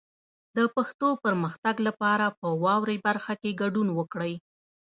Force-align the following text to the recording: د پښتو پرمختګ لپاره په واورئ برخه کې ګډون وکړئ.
د 0.57 0.59
پښتو 0.75 1.07
پرمختګ 1.23 1.75
لپاره 1.87 2.25
په 2.39 2.47
واورئ 2.63 2.97
برخه 3.07 3.33
کې 3.41 3.57
ګډون 3.61 3.87
وکړئ. 3.97 4.33